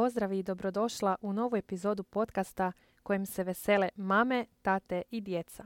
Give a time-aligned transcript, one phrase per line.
[0.00, 5.64] pozdrav i dobrodošla u novu epizodu podcasta kojem se vesele mame, tate i djeca.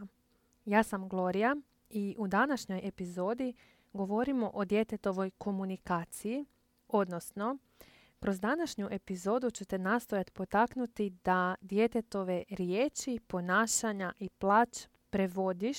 [0.64, 1.57] Ja sam Gloria
[1.91, 3.55] i u današnjoj epizodi
[3.93, 6.45] govorimo o djetetovoj komunikaciji,
[6.89, 7.59] odnosno
[8.20, 15.79] kroz današnju epizodu ću te nastojati potaknuti da djetetove riječi, ponašanja i plać prevodiš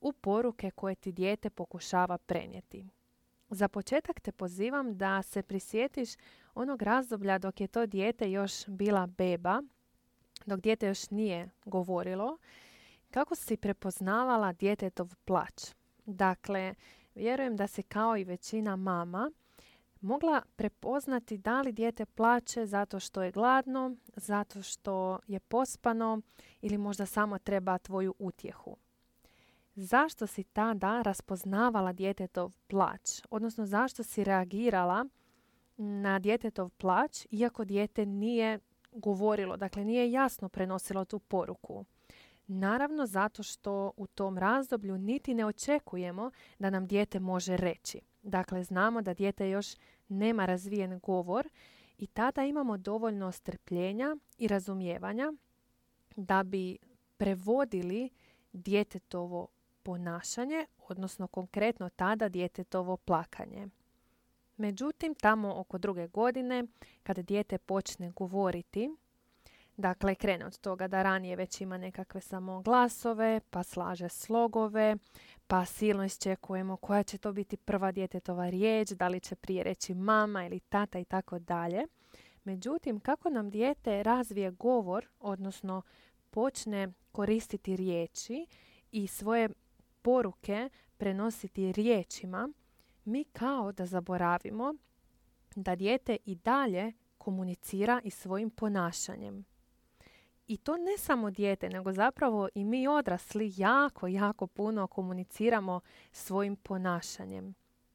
[0.00, 2.88] u poruke koje ti dijete pokušava prenijeti.
[3.50, 6.10] Za početak te pozivam da se prisjetiš
[6.58, 9.62] onog razdoblja dok je to dijete još bila beba,
[10.46, 12.38] dok dijete još nije govorilo,
[13.10, 15.74] kako si prepoznavala djetetov plać.
[16.06, 16.74] Dakle,
[17.14, 19.30] vjerujem da se kao i većina mama
[20.00, 26.20] mogla prepoznati da li dijete plaće zato što je gladno, zato što je pospano
[26.60, 28.76] ili možda samo treba tvoju utjehu
[29.78, 35.06] zašto si tada raspoznavala djetetov plać, odnosno zašto si reagirala
[35.78, 38.58] na djetetov plać iako dijete nije
[38.92, 41.84] govorilo, dakle nije jasno prenosilo tu poruku.
[42.46, 48.00] Naravno zato što u tom razdoblju niti ne očekujemo da nam dijete može reći.
[48.22, 49.74] Dakle, znamo da dijete još
[50.08, 51.48] nema razvijen govor
[51.98, 55.32] i tada imamo dovoljno strpljenja i razumijevanja
[56.16, 56.78] da bi
[57.16, 58.10] prevodili
[58.52, 59.48] djetetovo
[59.82, 63.68] ponašanje, odnosno konkretno tada djetetovo plakanje.
[64.58, 66.64] Međutim, tamo oko druge godine,
[67.02, 68.90] kada dijete počne govoriti,
[69.76, 74.96] dakle krene od toga da ranije već ima nekakve samo glasove, pa slaže slogove,
[75.46, 79.94] pa silno isčekujemo koja će to biti prva djetetova riječ, da li će prije reći
[79.94, 81.86] mama ili tata i tako dalje.
[82.44, 85.82] Međutim, kako nam dijete razvije govor, odnosno
[86.30, 88.46] počne koristiti riječi
[88.92, 89.48] i svoje
[90.02, 92.48] poruke prenositi riječima,
[93.08, 94.74] mi kao da zaboravimo
[95.56, 99.44] da dijete i dalje komunicira i svojim ponašanjem.
[100.46, 105.80] I to ne samo dijete, nego zapravo i mi odrasli jako, jako puno komuniciramo
[106.12, 107.54] svojim ponašanjem.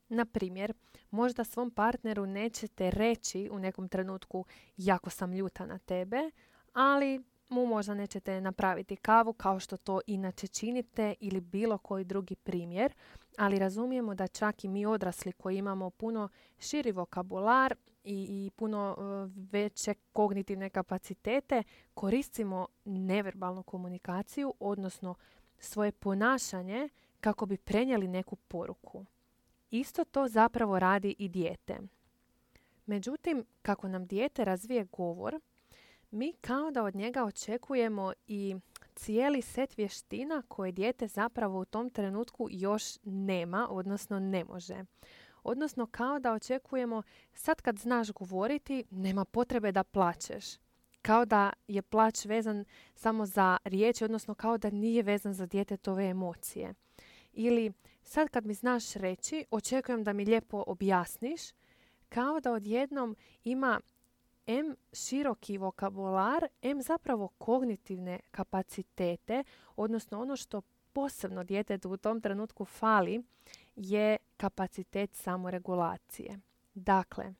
[0.09, 0.73] Na primjer,
[1.11, 4.45] možda svom partneru nećete reći u nekom trenutku
[4.77, 6.31] jako sam ljuta na tebe,
[6.73, 12.35] ali mu možda nećete napraviti kavu kao što to inače činite ili bilo koji drugi
[12.35, 12.93] primjer,
[13.37, 18.97] ali razumijemo da čak i mi odrasli koji imamo puno širi vokabular i, i puno
[18.97, 19.01] e,
[19.51, 21.63] veće kognitivne kapacitete
[21.93, 25.15] koristimo neverbalnu komunikaciju, odnosno
[25.59, 29.05] svoje ponašanje kako bi prenijeli neku poruku.
[29.71, 31.79] Isto to zapravo radi i dijete.
[32.85, 35.39] Međutim, kako nam dijete razvije govor,
[36.13, 38.55] mi kao da od njega očekujemo i
[38.95, 44.85] cijeli set vještina koje dijete zapravo u tom trenutku još nema, odnosno ne može.
[45.43, 47.03] Odnosno kao da očekujemo
[47.33, 50.45] sad kad znaš govoriti, nema potrebe da plaćeš.
[51.01, 56.05] Kao da je plać vezan samo za riječi, odnosno kao da nije vezan za djetetove
[56.05, 56.73] emocije.
[57.33, 61.41] Ili sad kad mi znaš reći, očekujem da mi lijepo objasniš,
[62.09, 63.79] kao da odjednom ima
[64.47, 69.43] M široki vokabular, M zapravo kognitivne kapacitete,
[69.75, 70.61] odnosno ono što
[70.93, 73.23] posebno djetetu u tom trenutku fali
[73.75, 76.39] je kapacitet samoregulacije.
[76.73, 77.33] Dakle,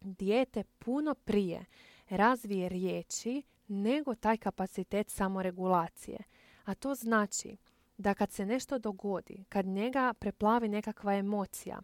[0.00, 1.64] dijete puno prije
[2.08, 6.18] razvije riječi nego taj kapacitet samoregulacije.
[6.64, 7.56] A to znači
[7.98, 11.80] da kad se nešto dogodi, kad njega preplavi nekakva emocija,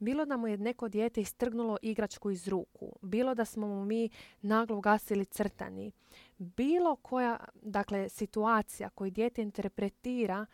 [0.00, 4.10] bilo da mu je neko dijete istrgnulo igračku iz ruku, bilo da smo mu mi
[4.42, 5.92] naglo ugasili crtani,
[6.38, 10.46] bilo koja dakle, situacija koju dijete interpretira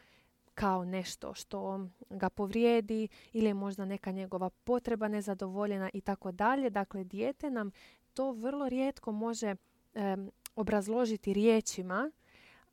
[0.55, 6.71] kao nešto što ga povrijedi ili je možda neka njegova potreba nezadovoljena i tako dalje.
[6.71, 7.71] Dakle, dijete nam
[8.15, 9.55] to vrlo rijetko može
[10.57, 12.11] obrazložiti riječima,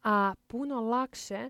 [0.03, 1.49] a puno lakše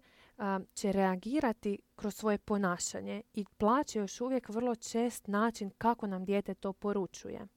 [0.74, 6.54] će reagirati kroz svoje ponašanje i plaće još uvijek vrlo čest način kako nam dijete
[6.54, 7.48] to poručuje.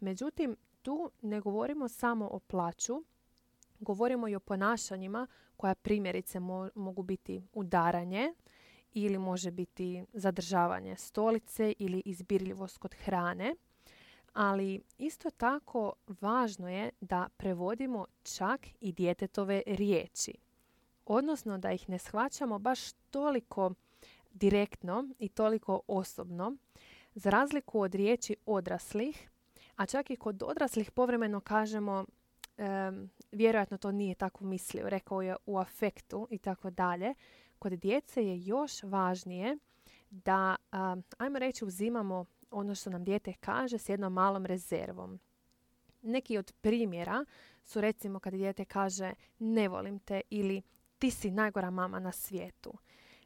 [0.00, 3.04] Međutim, tu ne govorimo samo o plaću,
[3.80, 5.26] govorimo i o ponašanjima
[5.56, 6.40] koja primjerice
[6.74, 8.34] mogu biti udaranje
[8.92, 13.54] ili može biti zadržavanje stolice ili izbirljivost kod hrane.
[14.32, 20.49] Ali isto tako važno je da prevodimo čak i djetetove riječi
[21.10, 23.74] odnosno da ih ne shvaćamo baš toliko
[24.32, 26.56] direktno i toliko osobno,
[27.14, 29.30] za razliku od riječi odraslih,
[29.76, 32.04] a čak i kod odraslih povremeno kažemo
[33.32, 37.14] vjerojatno to nije tako mislio, rekao je u afektu i tako dalje.
[37.58, 39.58] Kod djece je još važnije
[40.10, 40.56] da,
[41.18, 45.20] ajmo reći, uzimamo ono što nam dijete kaže s jednom malom rezervom.
[46.02, 47.24] Neki od primjera
[47.64, 50.62] su recimo kad dijete kaže ne volim te ili
[51.00, 52.72] ti si najgora mama na svijetu.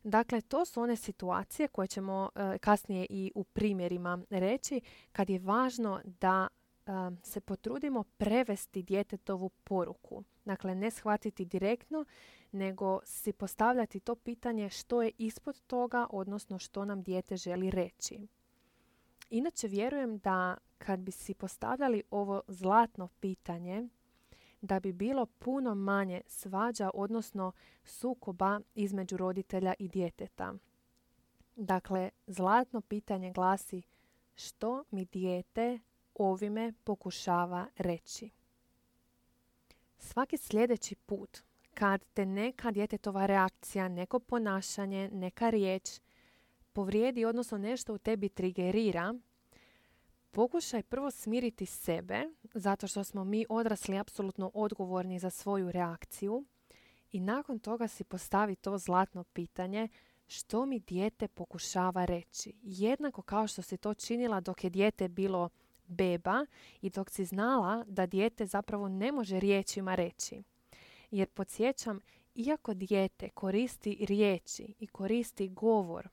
[0.04, 4.80] Dakle, to su one situacije koje ćemo e, kasnije i u primjerima reći
[5.12, 6.90] kad je važno da e,
[7.22, 10.24] se potrudimo prevesti djetetovu poruku.
[10.44, 12.04] Dakle, ne shvatiti direktno,
[12.52, 18.20] nego si postavljati to pitanje što je ispod toga, odnosno što nam dijete želi reći.
[19.30, 23.88] Inače, vjerujem da kad bi si postavljali ovo zlatno pitanje,
[24.64, 27.52] da bi bilo puno manje svađa, odnosno
[27.84, 30.54] sukoba između roditelja i djeteta.
[31.56, 33.82] Dakle, zlatno pitanje glasi
[34.34, 35.78] što mi dijete
[36.14, 38.30] ovime pokušava reći.
[39.98, 41.38] Svaki sljedeći put
[41.74, 46.00] kad te neka djetetova reakcija, neko ponašanje, neka riječ
[46.72, 49.14] povrijedi, odnosno nešto u tebi trigerira,
[50.34, 56.44] pokušaj prvo smiriti sebe, zato što smo mi odrasli apsolutno odgovorni za svoju reakciju
[57.12, 59.88] i nakon toga si postavi to zlatno pitanje
[60.26, 62.52] što mi dijete pokušava reći.
[62.62, 65.48] Jednako kao što si to činila dok je dijete bilo
[65.86, 66.46] beba
[66.80, 70.42] i dok si znala da dijete zapravo ne može riječima reći.
[71.10, 72.00] Jer podsjećam,
[72.34, 76.08] iako dijete koristi riječi i koristi govor,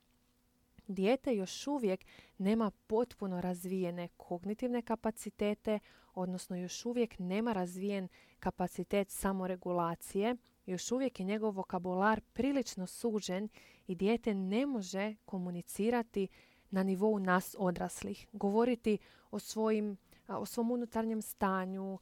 [0.86, 2.04] dijete još uvijek
[2.38, 5.78] nema potpuno razvijene kognitivne kapacitete,
[6.14, 8.08] odnosno još uvijek nema razvijen
[8.38, 10.36] kapacitet samoregulacije,
[10.66, 13.48] još uvijek je njegov vokabular prilično sužen
[13.86, 16.28] i dijete ne može komunicirati
[16.70, 18.26] na nivou nas odraslih.
[18.32, 18.98] Govoriti
[19.30, 19.96] o, svojim,
[20.28, 21.98] o svom unutarnjem stanju,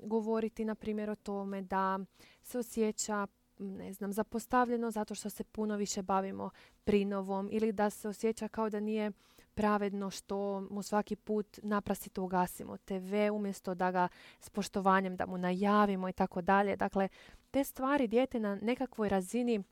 [0.00, 1.98] govoriti na primjer o tome da
[2.42, 3.26] se osjeća
[3.58, 6.50] ne znam, zapostavljeno zato što se puno više bavimo
[6.84, 9.12] prinovom ili da se osjeća kao da nije
[9.54, 14.08] pravedno što mu svaki put naprasito ugasimo TV umjesto da ga
[14.40, 16.76] s poštovanjem da mu najavimo i tako dalje.
[16.76, 17.08] Dakle,
[17.50, 19.62] te stvari dijete na nekakvoj razini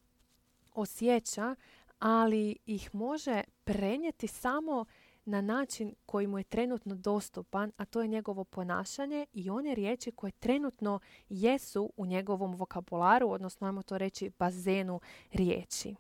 [0.75, 1.55] osjeća,
[1.99, 4.85] ali ih može prenijeti samo
[5.31, 10.13] na način koji mu je trenutno dostupan, a to je njegovo ponašanje i one riječi
[10.13, 15.01] koje trenutno jesu u njegovom vokabularu, odnosno ajmo to reći bazenu
[15.33, 15.95] riječi.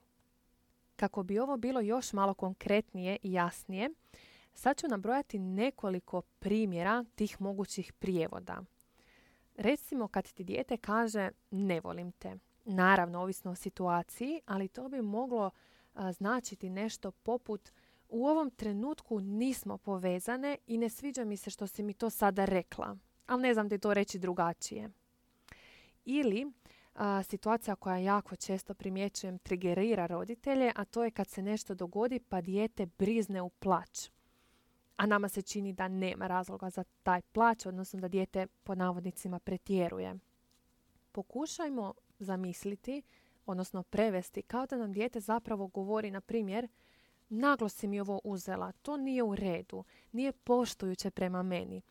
[0.96, 3.90] Kako bi ovo bilo još malo konkretnije i jasnije,
[4.54, 8.62] sad ću nabrojati nekoliko primjera tih mogućih prijevoda.
[9.56, 12.36] Recimo kad ti dijete kaže ne volim te.
[12.64, 15.50] Naravno, ovisno o situaciji, ali to bi moglo
[16.12, 17.70] značiti nešto poput
[18.10, 22.44] u ovom trenutku nismo povezane i ne sviđa mi se što si mi to sada
[22.44, 22.96] rekla,
[23.26, 24.90] ali ne znam je to reći drugačije.
[26.04, 26.52] Ili
[27.24, 32.40] situacija koja jako često primjećujem trigerira roditelje, a to je kad se nešto dogodi pa
[32.40, 34.10] dijete brizne u plać.
[34.96, 39.38] A nama se čini da nema razloga za taj plać, odnosno da dijete po navodnicima
[39.38, 40.14] pretjeruje.
[41.12, 43.02] Pokušajmo zamisliti,
[43.46, 46.68] odnosno prevesti, kao da nam dijete zapravo govori, na primjer,
[47.30, 51.82] Naglo si mi ovo uzela, to nije u redu, nije poštujuće prema meni.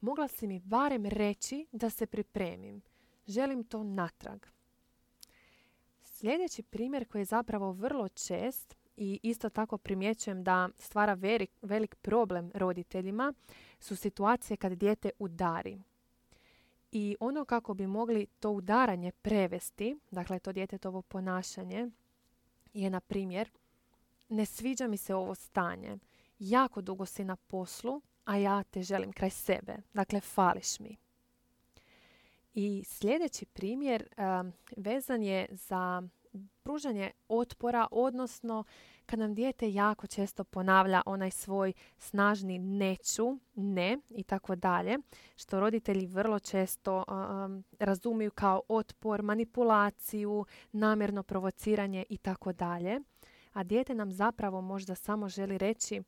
[0.00, 2.82] Mogla si mi barem reći da se pripremim.
[3.26, 4.46] Želim to natrag.
[6.02, 11.94] Sljedeći primjer koji je zapravo vrlo čest i isto tako primjećujem da stvara velik, velik
[11.94, 13.34] problem roditeljima
[13.80, 15.78] su situacije kad dijete udari.
[16.92, 21.90] I ono kako bi mogli to udaranje prevesti, dakle to djetetovo ponašanje,
[22.74, 23.50] je na primjer
[24.28, 25.98] ne sviđa mi se ovo stanje.
[26.38, 29.76] Jako dugo si na poslu, a ja te želim kraj sebe.
[29.94, 30.96] Dakle, fališ mi.
[32.54, 34.08] I sljedeći primjer
[34.76, 36.02] vezan je za
[36.62, 38.64] pružanje otpora, odnosno
[39.06, 44.98] kad nam dijete jako često ponavlja onaj svoj snažni neću, ne i tako dalje,
[45.36, 47.04] što roditelji vrlo često
[47.78, 53.00] razumiju kao otpor, manipulaciju, namjerno provociranje i tako dalje
[53.58, 56.02] a dijete nam zapravo možda samo želi reći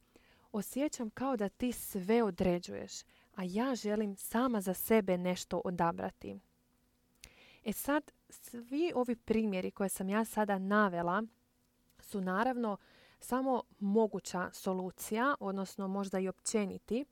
[0.53, 2.93] osjećam kao da ti sve određuješ,
[3.35, 6.37] a ja želim sama za sebe nešto odabrati.
[7.65, 11.23] E sad, svi ovi primjeri koje sam ja sada navela
[11.99, 12.77] su naravno
[13.21, 17.05] samo moguća solucija, odnosno možda i općeniti,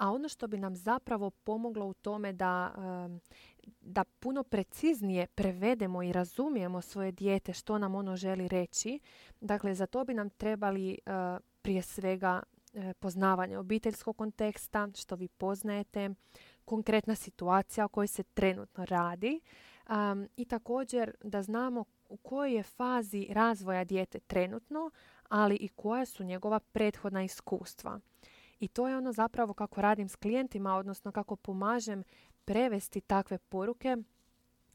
[0.00, 2.74] a ono što bi nam zapravo pomoglo u tome da
[3.80, 9.00] da puno preciznije prevedemo i razumijemo svoje dijete što nam ono želi reći.
[9.40, 10.98] Dakle, za to bi nam trebali e,
[11.62, 12.42] prije svega
[12.74, 16.10] e, poznavanje obiteljskog konteksta, što vi poznajete,
[16.64, 19.40] konkretna situacija o kojoj se trenutno radi
[20.36, 24.90] i također da znamo u kojoj je fazi razvoja dijete trenutno,
[25.28, 28.00] ali i koja su njegova prethodna iskustva.
[28.60, 32.04] I to je ono zapravo kako radim s klijentima, odnosno kako pomažem
[32.44, 33.96] prevesti takve poruke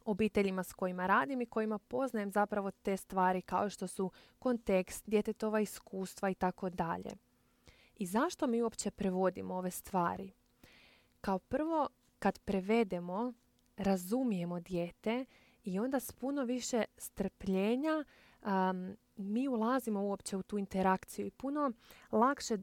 [0.05, 5.59] obiteljima s kojima radim i kojima poznajem zapravo te stvari kao što su kontekst, djetetova
[5.59, 7.11] iskustva i tako dalje.
[7.95, 10.31] I zašto mi uopće prevodimo ove stvari?
[11.21, 11.89] Kao prvo,
[12.19, 13.33] kad prevedemo,
[13.77, 15.25] razumijemo dijete
[15.63, 18.03] i onda s puno više strpljenja
[19.15, 21.71] mi ulazimo uopće u tu interakciju i puno
[22.11, 22.57] lakše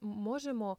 [0.00, 0.76] možemo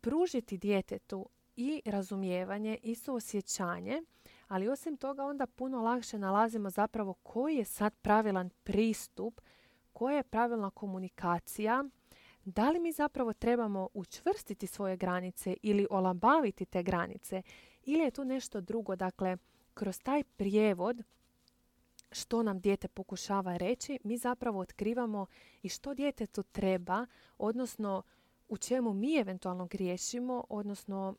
[0.00, 4.02] pružiti djetetu i razumijevanje i suosjećanje,
[4.48, 9.40] ali osim toga onda puno lakše nalazimo zapravo koji je sad pravilan pristup,
[9.92, 11.84] koja je pravilna komunikacija,
[12.44, 17.42] da li mi zapravo trebamo učvrstiti svoje granice ili olabaviti te granice
[17.84, 18.96] ili je tu nešto drugo.
[18.96, 19.36] Dakle,
[19.74, 21.02] kroz taj prijevod
[22.12, 25.26] što nam dijete pokušava reći, mi zapravo otkrivamo
[25.62, 27.06] i što djetetu treba,
[27.38, 28.02] odnosno
[28.48, 31.14] u čemu mi eventualno griješimo, odnosno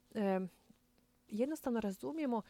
[1.27, 2.41] jednostavno razumijemo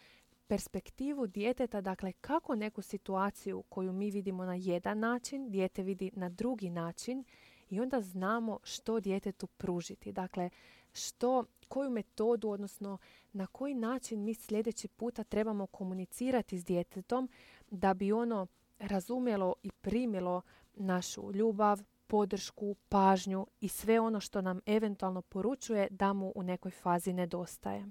[0.47, 6.29] perspektivu djeteta, dakle kako neku situaciju koju mi vidimo na jedan način, dijete vidi na
[6.29, 7.23] drugi način
[7.69, 10.11] i onda znamo što djetetu pružiti.
[10.11, 10.49] Dakle,
[10.93, 12.97] što, koju metodu, odnosno
[13.33, 17.29] na koji način mi sljedeći puta trebamo komunicirati s djetetom
[17.73, 18.47] da bi ono
[18.79, 20.41] razumjelo i primilo
[20.75, 26.71] našu ljubav, podršku, pažnju i sve ono što nam eventualno poručuje da mu u nekoj
[26.71, 27.85] fazi nedostaje.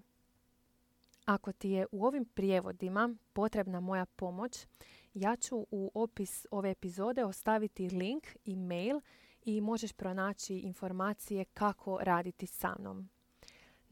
[1.25, 4.67] Ako ti je u ovim prijevodima potrebna moja pomoć,
[5.15, 9.01] ja ću u opis ove epizode ostaviti link i mail
[9.45, 13.09] i možeš pronaći informacije kako raditi sa mnom.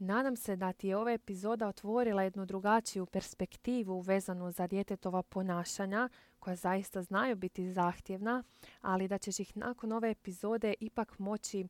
[0.03, 6.09] Nadam se da ti je ova epizoda otvorila jednu drugačiju perspektivu vezanu za djetetova ponašanja
[6.39, 8.43] koja zaista znaju biti zahtjevna,
[8.81, 11.67] ali da ćeš ih nakon ove epizode ipak moći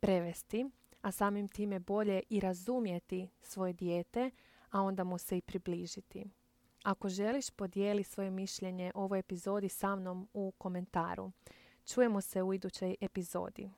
[0.00, 0.66] prevesti,
[1.00, 4.30] a samim time bolje i razumjeti svoje dijete,
[4.70, 6.24] a onda mu se i približiti.
[6.82, 11.32] Ako želiš, podijeli svoje mišljenje o ovoj epizodi sa mnom u komentaru.
[11.84, 13.70] Čujemo se u idućoj epizodi.